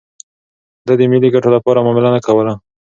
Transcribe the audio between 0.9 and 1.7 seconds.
د ملي ګټو